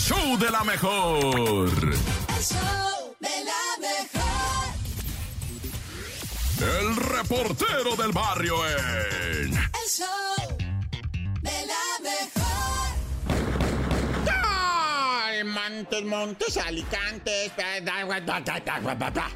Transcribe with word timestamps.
show 0.00 0.36
de 0.38 0.50
la 0.50 0.64
mejor. 0.64 1.68
El 1.70 2.42
show 2.42 3.16
de 3.20 3.44
la 3.44 3.78
mejor. 3.80 4.74
El 6.80 6.96
reportero 6.96 7.96
del 7.96 8.12
barrio 8.12 8.56
en. 8.66 9.52
El 9.54 9.88
show 9.88 10.58
de 11.42 11.66
la 11.66 11.84
mejor. 12.02 12.90
Ay, 14.32 15.44
Montes, 15.44 16.04
Montes, 16.04 16.56
Alicantes. 16.56 17.52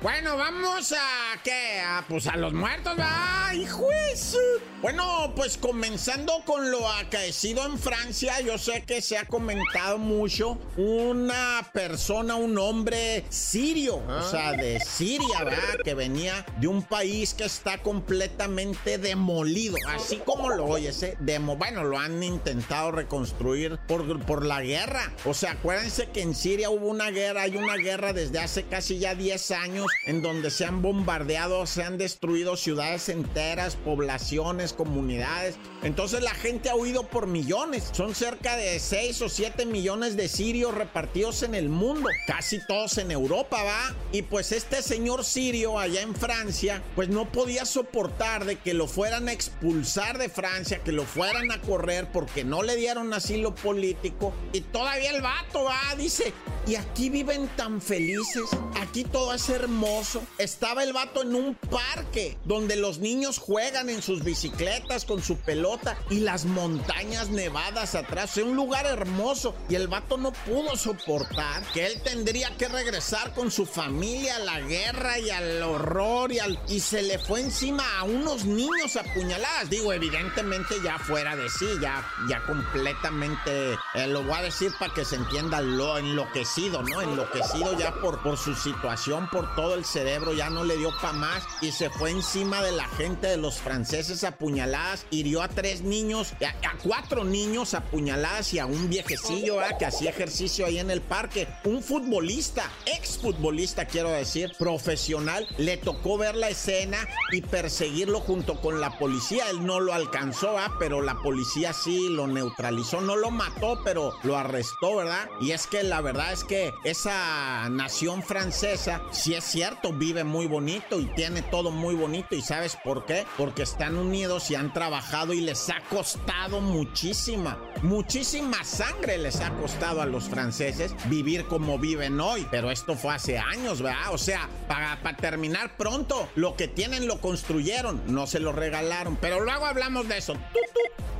Bueno, 0.03 0.37
vamos 0.37 0.93
a 0.93 1.37
qué? 1.43 1.81
A, 1.81 2.05
pues 2.09 2.27
a 2.27 2.37
los 2.37 2.53
muertos, 2.53 2.97
¿verdad? 2.97 3.53
Hijo 3.53 3.87
de 3.89 4.17
su- 4.17 4.39
Bueno, 4.85 5.33
pues 5.35 5.57
comenzando 5.57 6.43
con 6.45 6.71
lo 6.71 6.87
acaecido 6.87 7.65
en 7.65 7.79
Francia, 7.79 8.43
yo 8.43 8.59
sé 8.59 8.83
que 8.83 9.01
se 9.01 9.17
ha 9.17 9.25
comentado 9.25 9.97
mucho. 9.97 10.59
Una 10.77 11.67
persona, 11.73 12.35
un 12.35 12.59
hombre 12.59 13.25
sirio, 13.31 14.03
o 14.07 14.23
sea, 14.31 14.53
de 14.53 14.79
Siria, 14.81 15.43
¿verdad? 15.43 15.79
Que 15.83 15.95
venía 15.95 16.45
de 16.61 16.69
un 16.69 16.83
país 16.83 17.33
que 17.33 17.45
está 17.45 17.79
completamente 17.79 18.99
demolido, 18.99 19.79
así 19.89 20.19
como 20.19 20.51
lo 20.51 20.67
oyes, 20.67 21.03
¿eh? 21.03 21.17
Demo, 21.19 21.57
bueno, 21.57 21.85
lo 21.85 21.99
han 21.99 22.23
intentado 22.23 22.91
reconstruir 22.91 23.79
por, 23.89 24.21
por 24.27 24.45
la 24.45 24.61
guerra. 24.61 25.15
O 25.25 25.33
sea, 25.33 25.53
acuérdense 25.53 26.11
que 26.11 26.21
en 26.21 26.35
Siria 26.35 26.69
hubo 26.69 26.89
una 26.89 27.11
guerra, 27.11 27.41
hay 27.41 27.57
una 27.57 27.77
guerra 27.77 28.13
desde 28.13 28.39
hace 28.39 28.65
casi 28.65 28.99
ya 28.99 29.15
10 29.15 29.51
años 29.53 29.87
en 30.05 30.21
donde 30.21 30.51
se 30.51 30.67
han 30.67 30.83
bombardeado, 30.83 31.65
se 31.65 31.83
han 31.83 31.97
destruido 31.97 32.59
ciudades 32.59 33.09
enteras, 33.09 33.77
poblaciones, 33.77 34.74
comunidades. 34.75 35.57
Entonces 35.83 36.23
la 36.23 36.35
gente 36.35 36.71
ha 36.71 36.77
huido 36.77 37.09
por 37.09 37.27
millones. 37.27 37.91
Son 37.93 38.15
cerca 38.15 38.57
de 38.57 38.79
6 38.79 39.23
o 39.23 39.29
7 39.29 39.67
millones 39.67 40.17
de 40.17 40.29
sirios 40.29 40.75
repartidos 40.75 41.43
en 41.43 41.55
el 41.55 41.69
mundo, 41.69 42.09
casi 42.27 42.65
todos 42.67 42.99
en 42.99 43.11
Europa, 43.11 43.63
¿va? 43.63 43.95
Y 44.13 44.23
pues 44.23 44.53
este 44.53 44.83
señor 44.83 45.25
sirio 45.25 45.79
allá 45.79 46.03
en 46.03 46.15
Francia, 46.15 46.83
pues 46.95 47.09
no 47.09 47.31
podía 47.31 47.65
soportar 47.65 48.45
de 48.45 48.57
que 48.57 48.75
lo 48.75 48.87
fueran 48.87 49.29
a 49.29 49.33
expulsar 49.33 50.19
de 50.19 50.29
Francia, 50.29 50.83
que 50.83 50.93
lo 50.93 51.05
fueran 51.05 51.51
a 51.51 51.61
correr 51.61 52.09
porque 52.13 52.45
no 52.45 52.63
le 52.63 52.77
dieron 52.77 53.13
asilo 53.13 53.55
político. 53.55 54.33
Y 54.53 54.61
todavía 54.61 55.11
el 55.11 55.23
vato, 55.23 55.65
va, 55.65 55.95
dice, 55.97 56.33
y 56.67 56.77
aquí 56.77 57.11
viven 57.11 57.49
tan 57.57 57.81
felices, 57.81 58.45
aquí 58.81 59.05
todo 59.05 59.35
es 59.35 59.49
hermoso. 59.49 60.23
Estaba 60.39 60.83
el 60.83 60.93
vato 60.93 61.23
en 61.23 61.35
un 61.35 61.55
parque 61.55 62.39
donde 62.45 62.77
los 62.77 62.99
niños 62.99 63.39
juegan 63.39 63.91
en 63.91 64.03
sus 64.03 64.25
bicicletas 64.25 65.05
con 65.05 65.23
su 65.23 65.37
pelota 65.37 65.97
y 66.11 66.21
las 66.21 66.45
montañas 66.45 67.29
nevadas 67.29 67.95
atrás, 67.95 68.31
o 68.31 68.35
sea, 68.35 68.45
un 68.45 68.57
lugar 68.57 68.87
hermoso. 68.87 69.55
Y 69.69 69.75
el 69.75 69.89
vato 69.89 70.17
no 70.17 70.33
pudo 70.33 70.77
soportar 70.77 71.63
que 71.73 71.87
él 71.87 72.01
tendría 72.03 72.57
que 72.57 72.69
regresar 72.69 73.35
con 73.35 73.51
su 73.51 73.67
familia 73.67 74.37
a 74.37 74.41
la 74.41 74.61
guerra 74.61 75.19
y 75.19 75.31
al 75.31 75.63
horror 75.63 76.33
y 76.33 76.39
al... 76.39 76.59
Y 76.69 76.81
se 76.81 77.03
le 77.03 77.19
fue 77.19 77.41
encima 77.41 77.85
a 77.99 78.05
unos 78.05 78.45
niños 78.45 78.97
apuñaladas. 78.97 79.69
Digo, 79.69 79.93
evidentemente 79.93 80.77
ya 80.83 80.99
fuera 80.99 81.37
de 81.37 81.49
sí, 81.51 81.67
ya, 81.81 82.07
ya 82.29 82.43
completamente, 82.47 83.73
eh, 83.95 84.07
lo 84.07 84.23
voy 84.23 84.35
a 84.35 84.43
decir 84.43 84.73
para 84.79 84.95
que 84.95 85.05
se 85.05 85.17
entienda 85.17 85.61
lo 85.61 85.99
enloquecido, 85.99 86.54
Enloquecido 86.57 87.77
ya 87.77 87.93
por, 88.01 88.23
por 88.23 88.37
su 88.37 88.55
situación, 88.55 89.29
por 89.31 89.57
todo 89.57 89.75
el 89.75 89.85
cerebro, 89.85 90.33
ya 90.33 90.51
no 90.51 90.63
le 90.63 90.77
dio 90.77 90.91
pa' 91.03 91.13
más 91.13 91.43
y 91.61 91.73
se 91.73 91.91
fue 91.91 92.11
encima 92.11 92.63
de 92.63 92.71
la 92.71 92.87
gente 92.87 93.27
de 93.27 93.37
los 93.37 93.59
franceses 93.59 94.23
apuñaladas, 94.23 95.05
hirió 95.11 95.43
a 95.43 95.49
tres 95.49 95.83
niños, 95.83 96.33
a, 96.35 96.77
cuatro 96.85 97.25
niños 97.25 97.75
apuñaladas 97.75 98.55
y 98.55 98.61
a 98.61 98.67
un 98.67 98.89
viejecillo. 98.89 99.59
Que 99.79 99.87
hacía 99.87 100.11
ejercicio 100.11 100.67
ahí 100.67 100.79
en 100.79 100.91
el 100.91 101.01
parque. 101.01 101.49
Un 101.65 101.83
futbolista, 101.83 102.71
exfutbolista 102.87 103.87
quiero 103.87 104.11
decir, 104.11 104.53
profesional, 104.59 105.49
le 105.59 105.77
tocó 105.77 106.19
ver 106.19 106.37
la 106.37 106.51
escena 106.51 106.99
y 107.33 107.41
perseguirlo 107.41 108.21
junto 108.21 108.61
con 108.61 108.81
la 108.81 108.97
policía. 108.99 109.51
Él 109.51 109.67
no 109.67 109.81
lo 109.81 109.93
alcanzó, 109.93 110.55
¿verdad? 110.55 110.71
Pero 110.79 111.03
la 111.03 111.17
policía 111.17 111.73
sí 111.73 112.09
lo 112.11 112.29
neutralizó, 112.29 113.01
no 113.01 113.17
lo 113.17 113.31
mató, 113.31 113.81
pero 113.83 114.15
lo 114.23 114.37
arrestó, 114.37 114.97
¿verdad? 114.97 115.29
Y 115.41 115.51
es 115.51 115.67
que 115.67 115.83
la 115.83 116.01
verdad 116.01 116.33
es 116.33 116.44
que 116.45 116.73
esa 116.85 117.69
nación 117.71 118.23
francesa, 118.23 119.03
sí 119.13 119.35
es 119.35 119.45
cierto, 119.45 119.93
vive 119.93 120.25
muy 120.25 120.47
bonito 120.47 121.01
y 121.01 121.07
tiene 121.07 121.43
todo 121.43 121.71
muy 121.71 121.95
bonito. 121.95 122.35
¿Y 122.35 122.43
sabes 122.43 122.77
por 122.83 123.05
qué? 123.07 123.27
Porque 123.37 123.63
están 123.63 123.97
unidos 123.97 124.51
y 124.51 124.55
han 124.55 124.73
trabajado 124.73 125.33
y 125.33 125.41
les 125.41 125.69
ha 125.71 125.81
costado 125.91 126.61
muchísima, 126.61 127.59
muchísima 127.83 128.63
sangre 128.65 129.19
les 129.19 129.41
ha 129.41 129.51
costado 129.51 130.03
a 130.03 130.07
los 130.07 130.25
franceses 130.25 130.95
vivir 131.07 131.47
como 131.47 131.79
viven 131.79 132.21
hoy. 132.21 132.47
Pero 132.51 132.71
esto 132.71 132.97
fue 132.97 133.15
hace 133.15 133.39
años, 133.39 133.83
¿verdad? 133.83 134.13
O 134.13 134.19
sea, 134.19 134.49
para, 134.69 134.99
terminar 135.17 135.77
pronto, 135.77 136.29
lo 136.35 136.57
que 136.57 136.69
tienen 136.69 137.07
lo 137.07 137.21
construyeron, 137.21 138.03
no 138.07 138.27
se 138.27 138.41
lo 138.41 138.53
regalaron. 138.53 139.17
Pero 139.17 139.41
luego 139.41 139.67
hablamos 139.67 140.09
de 140.09 140.19
eso. 140.19 140.35
Tut. 140.35 141.14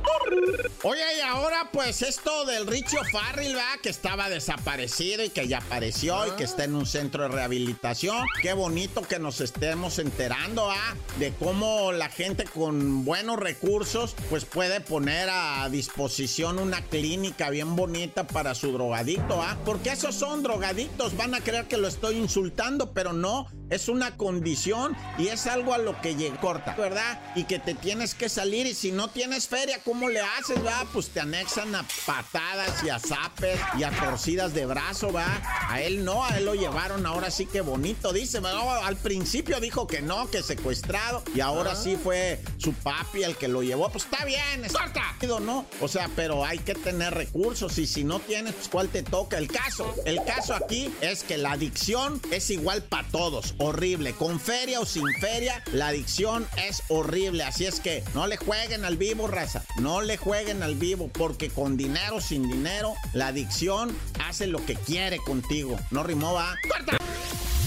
Oye, 0.83 1.01
y 1.17 1.21
ahora 1.21 1.69
pues 1.71 2.01
esto 2.01 2.45
del 2.45 2.67
Richo 2.67 2.97
Farrell, 3.11 3.55
¿verdad? 3.55 3.79
Que 3.81 3.89
estaba 3.89 4.29
desaparecido 4.29 5.23
y 5.23 5.29
que 5.29 5.47
ya 5.47 5.57
apareció 5.57 6.27
y 6.27 6.31
que 6.31 6.43
está 6.43 6.63
en 6.63 6.75
un 6.75 6.85
centro 6.85 7.23
de 7.23 7.29
rehabilitación. 7.29 8.27
Qué 8.41 8.53
bonito 8.53 9.01
que 9.01 9.17
nos 9.17 9.41
estemos 9.41 9.97
enterando, 9.97 10.69
¿ah? 10.69 10.95
De 11.17 11.33
cómo 11.33 11.91
la 11.91 12.09
gente 12.09 12.43
con 12.43 13.03
buenos 13.03 13.37
recursos 13.37 14.15
pues 14.29 14.45
puede 14.45 14.79
poner 14.79 15.29
a 15.31 15.67
disposición 15.69 16.59
una 16.59 16.81
clínica 16.81 17.49
bien 17.49 17.75
bonita 17.75 18.27
para 18.27 18.53
su 18.53 18.71
drogadicto, 18.71 19.41
¿ah? 19.41 19.57
Porque 19.65 19.91
esos 19.91 20.15
son 20.15 20.43
drogadictos, 20.43 21.17
van 21.17 21.33
a 21.33 21.41
creer 21.41 21.65
que 21.65 21.77
lo 21.77 21.87
estoy 21.87 22.17
insultando, 22.17 22.93
pero 22.93 23.13
no, 23.13 23.47
es 23.69 23.89
una 23.89 24.17
condición 24.17 24.95
y 25.17 25.27
es 25.27 25.47
algo 25.47 25.73
a 25.73 25.77
lo 25.77 25.99
que 26.01 26.15
llega 26.15 26.39
corta, 26.39 26.75
¿verdad? 26.75 27.19
Y 27.35 27.45
que 27.45 27.59
te 27.59 27.73
tienes 27.73 28.13
que 28.13 28.29
salir 28.29 28.67
y 28.67 28.73
si 28.73 28.91
no 28.91 29.09
tienes 29.09 29.47
feria, 29.47 29.79
¿cómo 29.83 30.09
le 30.09 30.19
haces, 30.19 30.63
va? 30.65 30.85
Pues 30.93 31.09
te 31.09 31.19
anexan 31.19 31.73
a 31.75 31.85
patadas 32.05 32.83
y 32.83 32.89
a 32.89 32.99
zapes 32.99 33.59
y 33.77 33.83
a 33.83 33.91
torcidas 33.91 34.53
de 34.53 34.65
brazo, 34.65 35.11
va. 35.11 35.41
A 35.69 35.81
él 35.81 36.05
no, 36.05 36.23
a 36.23 36.37
él 36.37 36.45
lo 36.45 36.55
llevaron 36.55 37.05
ahora 37.05 37.31
sí 37.31 37.45
que 37.45 37.61
bonito, 37.61 38.13
dice. 38.13 38.39
Al 38.45 38.97
principio 38.97 39.59
dijo 39.59 39.87
que 39.87 40.01
no, 40.01 40.29
que 40.29 40.43
secuestrado 40.43 41.23
y 41.33 41.39
ahora 41.39 41.75
sí 41.75 41.97
fue 42.01 42.41
su 42.57 42.73
papi 42.73 43.23
el 43.23 43.35
que 43.35 43.47
lo 43.47 43.63
llevó. 43.63 43.89
Pues 43.89 44.05
está 44.05 44.25
bien, 44.25 44.65
está 44.65 44.91
¿no? 45.39 45.65
O 45.81 45.87
sea, 45.87 46.09
pero 46.15 46.45
hay 46.45 46.59
que 46.59 46.75
tener 46.75 47.13
recursos 47.13 47.77
y 47.79 47.87
si 47.87 48.03
no 48.03 48.19
tienes, 48.19 48.53
pues 48.53 48.69
¿cuál 48.69 48.89
te 48.89 49.01
toca? 49.01 49.37
El 49.37 49.47
caso, 49.47 49.93
el 50.05 50.23
caso 50.23 50.53
aquí 50.53 50.93
es 51.01 51.23
que 51.23 51.37
la 51.37 51.53
adicción 51.53 52.21
es 52.31 52.51
igual 52.51 52.83
para 52.83 53.07
todos, 53.07 53.54
horrible. 53.57 54.13
Con 54.13 54.39
feria 54.39 54.79
o 54.79 54.85
sin 54.85 55.07
feria, 55.19 55.63
la 55.71 55.87
adicción 55.87 56.47
es 56.57 56.83
horrible. 56.89 57.43
Así 57.43 57.65
es 57.65 57.79
que 57.79 58.03
no 58.13 58.27
le 58.27 58.37
jueguen 58.37 58.85
al 58.85 58.97
vivo, 58.97 59.27
raza. 59.27 59.63
No 59.77 60.01
le 60.01 60.17
jueguen 60.17 60.63
al 60.63 60.75
vivo 60.75 61.09
porque 61.09 61.49
con 61.49 61.77
dinero, 61.77 62.21
sin 62.21 62.49
dinero, 62.49 62.93
la 63.13 63.27
adicción 63.27 63.95
hace 64.25 64.47
lo 64.47 64.65
que 64.65 64.75
quiere 64.75 65.17
contigo. 65.17 65.77
No 65.91 66.03
rimó, 66.03 66.33
va. 66.33 66.55
¡Corta! 66.69 66.97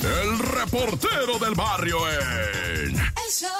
El 0.02 0.38
reportero 0.38 1.38
del 1.40 1.54
barrio 1.54 1.98
en. 2.08 2.94
El 2.94 3.32
show 3.32 3.57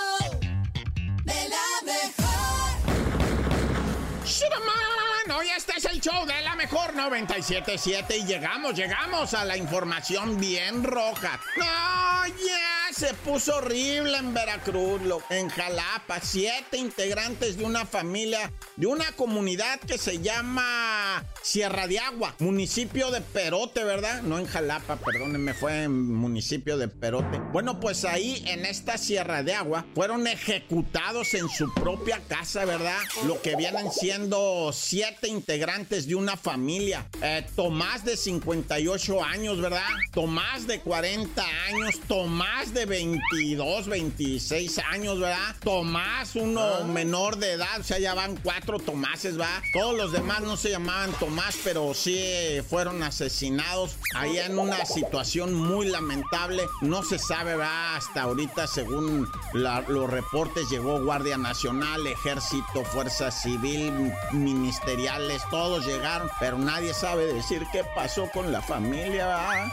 show 6.01 6.27
de 6.27 6.43
la 6.43 6.55
mejor 6.55 6.95
977 6.95 8.19
y 8.19 8.25
llegamos, 8.25 8.75
llegamos 8.75 9.35
a 9.35 9.45
la 9.45 9.57
información 9.57 10.39
bien 10.39 10.85
roja. 10.85 11.41
¡No, 11.57 12.27
ya! 12.27 12.78
Se 12.99 13.15
puso 13.15 13.55
horrible 13.59 14.17
en 14.19 14.35
Veracruz, 14.35 15.01
lo- 15.03 15.23
en 15.31 15.49
Jalapa. 15.51 16.19
Siete 16.21 16.79
integrantes 16.79 17.57
de 17.57 17.65
una 17.65 17.87
familia, 17.87 18.51
de 18.75 18.89
una 18.89 19.13
comunidad 19.13 19.79
que 19.79 19.99
se 19.99 20.19
llama 20.19 21.25
Sierra 21.41 21.87
de 21.87 22.01
Agua, 22.01 22.35
municipio 22.41 23.13
de 23.13 23.21
Perote, 23.21 23.85
¿verdad? 23.85 24.23
No 24.23 24.37
en 24.41 24.47
Jalapa, 24.47 24.97
perdónenme, 24.97 25.55
fue 25.55 25.85
en 25.85 26.13
municipio 26.13 26.77
de 26.77 26.89
Perote. 26.89 27.39
Bueno, 27.53 27.79
pues 27.79 28.05
ahí 28.05 28.43
en 28.49 28.67
esta 28.67 28.99
Sierra 28.99 29.45
de 29.45 29.55
Agua 29.55 29.87
fueron 29.95 30.27
ejecutados 30.27 31.35
en 31.35 31.49
su 31.49 31.73
propia 31.75 32.21
casa, 32.27 32.65
¿verdad? 32.65 32.99
Lo 33.27 33.41
que 33.41 33.55
vienen 33.55 33.93
siendo 33.93 34.73
siete 34.75 35.29
integrantes 35.29 36.09
de 36.09 36.17
una 36.17 36.37
familia. 36.37 37.07
Eh, 37.23 37.47
Tomás 37.55 38.05
de 38.05 38.17
58 38.17 39.23
años, 39.23 39.61
¿verdad? 39.61 39.87
Tomás 40.13 40.67
de 40.67 40.81
40 40.81 41.45
años, 41.69 42.01
Tomás 42.09 42.75
de 42.75 42.88
22, 42.89 43.87
26 43.87 44.79
años, 44.91 45.21
¿verdad? 45.21 45.55
Tomás, 45.63 46.35
uno 46.35 46.61
ah. 46.61 46.85
menor 46.85 47.37
de 47.37 47.53
edad, 47.53 47.81
o 47.81 47.85
sea, 47.85 47.99
ya 47.99 48.15
van 48.15 48.37
cuatro 48.37 48.79
Tomáses, 48.79 49.39
¿va? 49.39 49.63
Todos 49.73 49.97
los 49.97 50.13
demás 50.13 50.41
no 50.41 50.57
se 50.57 50.71
llamaban 50.71 51.13
Tomás, 51.13 51.57
pero 51.63 51.95
sí 51.95 52.59
fueron 52.69 53.03
asesinados 53.03 53.97
ahí 54.15 54.39
en 54.39 54.59
una 54.59 54.85
situación 54.85 55.55
muy 55.55 55.89
lamentable. 55.89 56.65
No 56.81 57.03
se 57.03 57.19
sabe, 57.19 57.57
¿verdad? 57.57 57.97
Hasta 57.97 58.23
ahorita, 58.23 58.67
según 58.67 59.29
los 59.53 60.11
reportes, 60.11 60.69
llegó 60.71 61.03
Guardia 61.05 61.37
Nacional, 61.37 62.07
Ejército, 62.07 62.85
Fuerza 62.85 63.31
Civil, 63.31 64.13
ministeriales, 64.33 65.43
todos 65.51 65.87
llegaron, 65.87 66.31
pero 66.41 66.59
nadie 66.59 66.95
sabe 66.95 67.33
decir 67.33 67.67
qué 67.73 67.85
pasó 67.95 68.29
con 68.33 68.51
la 68.53 68.63
familia, 68.63 69.27
¿verdad? 69.27 69.69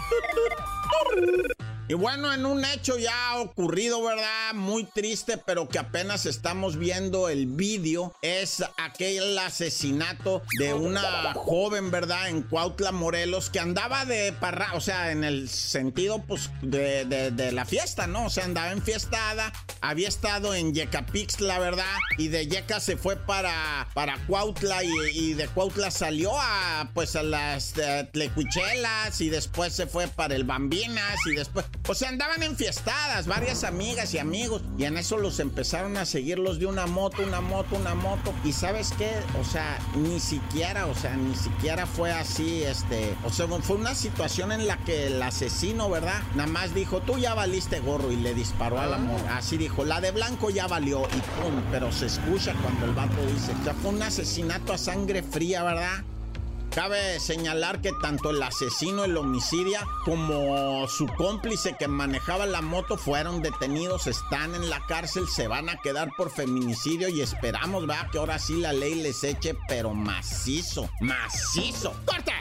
Y 1.88 1.94
bueno, 1.94 2.34
en 2.34 2.48
un 2.48 2.66
hecho 2.66 2.98
ya 2.98 3.38
ocurrido, 3.38 4.02
¿verdad? 4.02 4.56
Muy 4.56 4.86
triste, 4.86 5.38
pero 5.38 5.70
que 5.70 5.78
apenas 5.78 6.26
estamos 6.26 6.78
viendo 6.78 7.30
el 7.30 7.46
vídeo, 7.46 8.12
es 8.24 8.64
aquel 8.78 9.38
asesinato 9.38 10.42
de 10.58 10.74
una 10.74 11.34
joven, 11.36 11.92
¿verdad? 11.92 12.30
En 12.30 12.42
Cuautla, 12.42 12.92
Morelos, 12.92 13.52
que 13.52 13.60
andaba 13.60 14.04
de 14.06 14.34
parra, 14.34 14.70
o 14.74 14.82
sea, 14.82 15.12
en 15.12 15.24
el 15.24 15.48
sentido, 15.48 16.24
pues, 16.28 16.50
de, 16.64 17.06
de, 17.06 17.52
la 17.52 17.66
fiesta, 17.66 18.08
¿no? 18.08 18.26
O 18.26 18.30
sea, 18.32 18.46
andaba 18.46 18.72
enfiestada, 18.72 19.54
había 19.82 20.08
estado 20.08 20.56
en 20.56 20.74
Yecapix, 20.74 21.40
la 21.40 21.60
verdad, 21.60 21.86
y 22.18 22.30
de 22.30 22.48
Yeca 22.48 22.80
se 22.80 22.98
fue 22.98 23.16
para, 23.16 23.88
para 23.94 24.18
Cuautla 24.26 24.84
y, 24.84 25.36
de 25.36 25.48
Cuautla 25.50 25.92
salió 25.92 26.32
a, 26.36 26.90
pues, 26.96 27.16
a 27.16 27.22
las 27.22 27.74
uh, 27.78 28.08
Tlecuichelas 28.12 29.22
y 29.22 29.30
después 29.30 29.74
se 29.74 29.86
fue 29.86 30.08
para 30.08 30.34
el 30.36 30.46
Bambinas 30.46 31.20
y 31.28 31.36
después 31.36 31.66
o 31.88 31.94
sea, 31.94 32.10
andaban 32.10 32.44
enfiestadas, 32.44 33.28
varias 33.28 33.64
amigas 33.64 34.14
y 34.14 34.20
amigos. 34.20 34.64
Y 34.78 34.86
en 34.86 34.98
eso 34.98 35.18
los 35.18 35.40
empezaron 35.40 35.98
a 35.98 36.06
seguir 36.06 36.40
los 36.40 36.60
de 36.60 36.66
una 36.66 36.88
moto, 36.88 37.24
una 37.24 37.42
moto, 37.42 37.76
una 37.76 37.96
moto. 37.96 38.34
Y 38.44 38.54
sabes 38.54 38.94
qué? 38.98 39.12
O 39.40 39.44
sea, 39.44 39.80
ni 39.96 40.20
siquiera, 40.20 40.88
o 40.88 40.96
sea, 40.96 41.16
ni 41.16 41.36
siquiera 41.36 41.86
fue 41.86 42.12
así, 42.12 42.64
este. 42.64 43.16
O 43.24 43.30
sea, 43.30 43.48
fue 43.48 43.76
una 43.76 43.96
situación 43.96 44.52
en 44.52 44.68
la 44.68 44.78
que 44.78 45.08
el 45.08 45.22
asesino, 45.22 45.90
¿verdad? 45.90 46.22
Nada 46.36 46.50
más 46.50 46.74
dijo, 46.74 47.02
tú 47.02 47.18
ya 47.18 47.34
valiste 47.34 47.80
gorro 47.80 48.12
y 48.12 48.16
le 48.16 48.34
disparó 48.34 48.80
al 48.80 48.94
amor. 48.94 49.22
Ah. 49.30 49.38
Así 49.38 49.58
dijo, 49.58 49.86
la 49.86 50.02
de 50.02 50.12
blanco 50.12 50.50
ya 50.50 50.68
valió 50.68 51.02
y 51.02 51.42
pum. 51.42 51.62
Pero 51.72 51.92
se 51.92 52.08
escucha 52.08 52.54
cuando 52.62 52.86
el 52.86 52.94
vato 52.94 53.26
dice, 53.28 53.52
o 53.60 53.64
sea, 53.64 53.74
fue 53.74 53.92
un 53.92 54.02
asesinato 54.02 54.74
a 54.74 54.78
sangre 54.78 55.22
fría, 55.24 55.64
¿verdad? 55.64 56.04
Cabe 56.75 57.22
señalar 57.22 57.80
que 57.80 57.94
tanto 57.94 58.31
el 58.31 58.44
asesino, 58.44 59.06
el 59.06 59.16
homicidio, 59.16 59.80
como 60.04 60.86
su 60.89 61.07
cómplice 61.07 61.77
que 61.80 61.88
manejaba 61.88 62.45
la 62.45 62.62
moto 62.62 62.98
fueron 62.98 63.42
detenidos, 63.42 64.07
están 64.07 64.54
en 64.56 64.69
la 64.69 64.86
cárcel, 64.86 65.25
se 65.30 65.48
van 65.48 65.69
a 65.69 65.77
quedar 65.77 66.10
por 66.18 66.30
feminicidio 66.30 67.07
y 67.07 67.22
esperamos, 67.22 67.89
va, 67.89 68.10
que 68.12 68.18
ahora 68.18 68.39
sí 68.39 68.57
la 68.57 68.74
ley 68.74 68.95
les 68.95 69.24
eche, 69.24 69.56
pero 69.69 69.94
macizo, 69.94 70.89
macizo. 71.00 71.94
¡Corta! 72.04 72.33